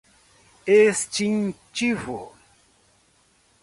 extintivo 0.77 2.33